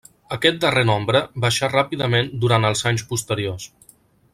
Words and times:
Aquest 0.35 0.55
darrer 0.63 0.83
nombre 0.89 1.21
baixà 1.45 1.71
ràpidament 1.75 2.35
durant 2.47 2.69
els 2.73 2.85
anys 2.93 3.07
posteriors. 3.13 3.71